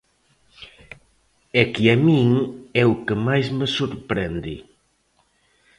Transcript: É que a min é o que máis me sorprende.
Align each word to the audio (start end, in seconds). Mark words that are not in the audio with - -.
É 1.61 1.63
que 1.73 1.83
a 1.93 1.95
min 2.05 2.29
é 2.81 2.83
o 2.93 2.95
que 3.05 3.15
máis 3.25 3.47
me 3.57 3.67
sorprende. 3.77 4.55